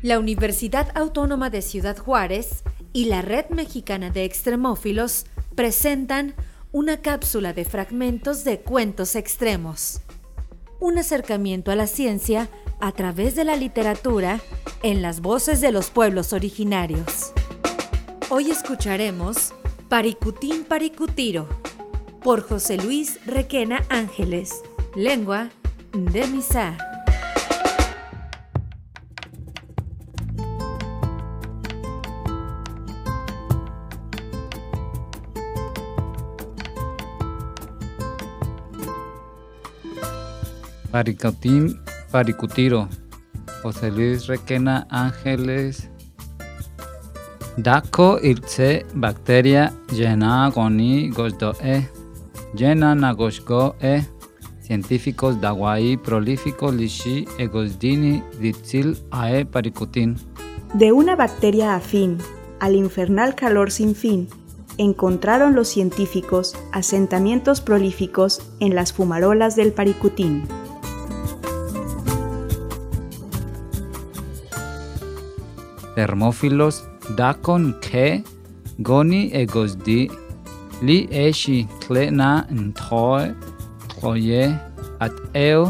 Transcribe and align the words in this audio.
La 0.00 0.20
Universidad 0.20 0.96
Autónoma 0.96 1.50
de 1.50 1.60
Ciudad 1.60 1.98
Juárez 1.98 2.62
y 2.92 3.06
la 3.06 3.20
Red 3.20 3.46
Mexicana 3.50 4.10
de 4.10 4.24
Extremófilos 4.24 5.26
presentan 5.56 6.34
una 6.70 6.98
cápsula 6.98 7.52
de 7.52 7.64
fragmentos 7.64 8.44
de 8.44 8.60
cuentos 8.60 9.16
extremos. 9.16 10.00
Un 10.78 10.98
acercamiento 10.98 11.72
a 11.72 11.76
la 11.76 11.88
ciencia 11.88 12.48
a 12.78 12.92
través 12.92 13.34
de 13.34 13.42
la 13.42 13.56
literatura 13.56 14.40
en 14.84 15.02
las 15.02 15.20
voces 15.20 15.60
de 15.60 15.72
los 15.72 15.90
pueblos 15.90 16.32
originarios. 16.32 17.32
Hoy 18.28 18.52
escucharemos 18.52 19.52
Paricutín 19.88 20.62
Paricutiro 20.62 21.48
por 22.22 22.42
José 22.42 22.76
Luis 22.76 23.18
Requena 23.26 23.82
Ángeles, 23.88 24.62
lengua 24.94 25.50
de 25.92 26.24
Misa. 26.28 26.87
Paricutín 40.90 41.80
Paricutiro 42.10 42.88
José 43.62 43.90
Luis 43.90 44.26
Requena 44.26 44.86
Ángeles 44.90 45.88
Daco 47.56 48.18
irse 48.22 48.86
bacteria 48.94 49.72
llena 49.92 50.48
goni 50.54 51.10
e 51.62 51.88
llena 52.54 52.94
nagoshgo 52.94 53.74
e 53.80 54.02
científicos 54.60 55.40
daguay 55.40 55.96
prolífico 55.96 56.70
lishi 56.70 57.26
egosdini 57.38 58.22
ditzil 58.40 58.96
ae 59.10 59.44
paricutin. 59.44 60.16
De 60.74 60.92
una 60.92 61.16
bacteria 61.16 61.74
afín 61.74 62.18
al 62.60 62.74
infernal 62.74 63.34
calor 63.34 63.70
sin 63.70 63.94
fin, 63.94 64.28
encontraron 64.76 65.54
los 65.54 65.68
científicos 65.68 66.54
asentamientos 66.72 67.60
prolíficos 67.60 68.40
en 68.60 68.74
las 68.74 68.92
fumarolas 68.92 69.56
del 69.56 69.72
Paricutín. 69.72 70.44
Termófilos 75.98 76.84
dakon 77.18 77.72
ke 77.82 78.22
goni 78.86 79.32
egosdi 79.34 80.04
li 80.86 80.98
eshi 81.10 81.56
klena 81.82 82.46
ntoe 82.54 83.34
oye 84.10 84.44
at 85.02 85.16
eo 85.34 85.64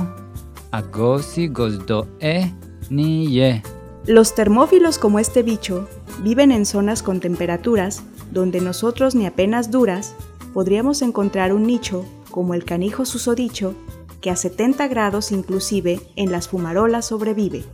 agosi 0.80 1.48
gosdo 1.48 2.02
e 2.20 2.44
ni 2.90 3.08
ye. 3.36 3.62
Los 4.06 4.34
termófilos 4.34 4.98
como 4.98 5.18
este 5.18 5.42
bicho 5.42 5.88
viven 6.22 6.52
en 6.52 6.66
zonas 6.66 7.02
con 7.02 7.20
temperaturas 7.20 8.02
donde 8.30 8.60
nosotros 8.60 9.14
ni 9.14 9.24
apenas 9.24 9.70
duras 9.70 10.14
podríamos 10.52 11.00
encontrar 11.00 11.54
un 11.54 11.62
nicho 11.62 12.04
como 12.30 12.52
el 12.52 12.66
canijo 12.66 13.06
susodicho 13.06 13.74
que 14.20 14.30
a 14.30 14.36
70 14.36 14.88
grados 14.88 15.32
inclusive 15.32 16.02
en 16.16 16.30
las 16.30 16.48
fumarolas 16.48 17.06
sobrevive. 17.06 17.64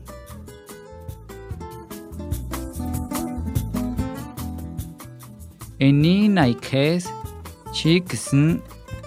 Eni 5.85 6.31
naikes 6.33 7.13
chiksen 7.77 8.63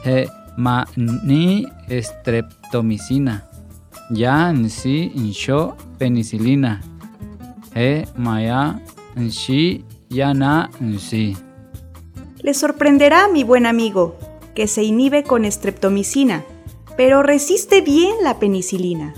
he 0.05 0.27
ma 0.57 0.85
ni 0.97 1.65
streptomicina. 1.89 3.41
Ya 4.11 4.51
nsi 4.51 5.11
insho 5.15 5.73
penicilina. 5.97 6.81
He 7.73 8.05
maya 8.15 8.79
nsi 9.15 9.83
yana 10.09 10.69
nsi. 10.79 11.35
Le 12.43 12.53
sorprenderá, 12.53 13.27
mi 13.27 13.43
buen 13.43 13.65
amigo, 13.65 14.15
que 14.53 14.67
se 14.67 14.83
inhibe 14.83 15.23
con 15.23 15.51
streptomicina, 15.51 16.43
pero 16.95 17.23
resiste 17.23 17.81
bien 17.81 18.13
la 18.21 18.37
penicilina. 18.37 19.15